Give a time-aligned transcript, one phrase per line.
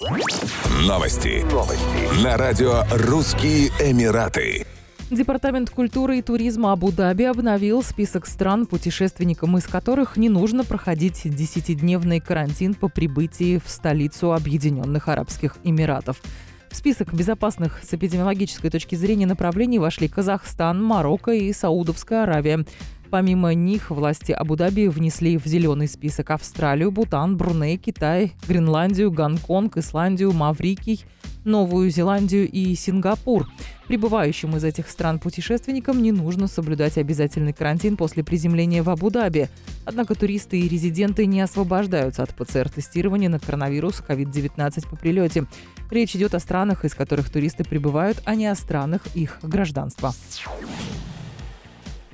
[0.00, 1.44] Новости.
[1.52, 2.24] Новости.
[2.24, 4.64] На радио «Русские Эмираты».
[5.10, 12.18] Департамент культуры и туризма Абу-Даби обновил список стран, путешественникам из которых не нужно проходить десятидневный
[12.18, 16.22] карантин по прибытии в столицу Объединенных Арабских Эмиратов.
[16.70, 22.64] В список безопасных с эпидемиологической точки зрения направлений вошли Казахстан, Марокко и Саудовская Аравия.
[23.10, 30.32] Помимо них, власти Абу-Даби внесли в зеленый список Австралию, Бутан, Бруней, Китай, Гренландию, Гонконг, Исландию,
[30.32, 31.04] Маврикий,
[31.44, 33.48] Новую Зеландию и Сингапур.
[33.88, 39.48] Прибывающим из этих стран путешественникам не нужно соблюдать обязательный карантин после приземления в Абу-Даби.
[39.84, 45.46] Однако туристы и резиденты не освобождаются от ПЦР-тестирования на коронавирус COVID-19 по прилете.
[45.90, 50.12] Речь идет о странах, из которых туристы прибывают, а не о странах их гражданства.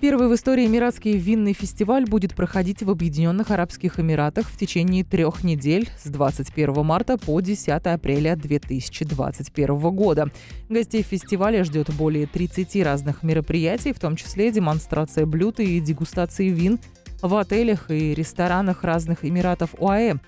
[0.06, 5.42] Первый в истории Эмиратский винный фестиваль будет проходить в Объединенных Арабских Эмиратах в течение трех
[5.42, 10.30] недель с 21 марта по 10 апреля 2021 года.
[10.68, 16.78] Гостей фестиваля ждет более 30 разных мероприятий, в том числе демонстрация блюд и дегустации вин
[17.20, 20.18] в отелях и ресторанах разных Эмиратов ОАЭ.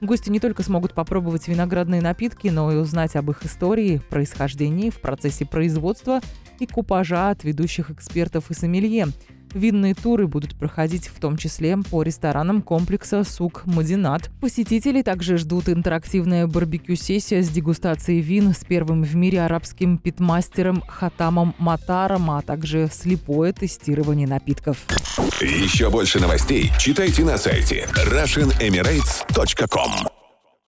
[0.00, 5.00] Гости не только смогут попробовать виноградные напитки, но и узнать об их истории, происхождении, в
[5.00, 6.20] процессе производства
[6.60, 9.08] и купажа от ведущих экспертов и сомелье.
[9.54, 14.30] Винные туры будут проходить в том числе по ресторанам комплекса «Сук Мадинат».
[14.40, 21.54] Посетителей также ждут интерактивная барбекю-сессия с дегустацией вин с первым в мире арабским питмастером Хатамом
[21.58, 24.78] Матаром, а также слепое тестирование напитков.
[25.40, 30.17] Еще больше новостей читайте на сайте RussianEmirates.com